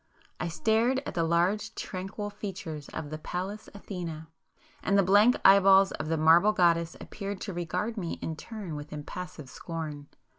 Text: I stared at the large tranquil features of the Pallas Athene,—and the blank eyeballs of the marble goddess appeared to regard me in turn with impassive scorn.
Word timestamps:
I 0.39 0.47
stared 0.47 1.03
at 1.05 1.13
the 1.13 1.23
large 1.23 1.75
tranquil 1.75 2.31
features 2.31 2.89
of 2.89 3.11
the 3.11 3.19
Pallas 3.19 3.69
Athene,—and 3.75 4.97
the 4.97 5.03
blank 5.03 5.35
eyeballs 5.45 5.91
of 5.91 6.07
the 6.07 6.17
marble 6.17 6.53
goddess 6.53 6.97
appeared 6.99 7.39
to 7.41 7.53
regard 7.53 7.97
me 7.97 8.13
in 8.13 8.35
turn 8.35 8.75
with 8.75 8.91
impassive 8.91 9.47
scorn. 9.47 10.07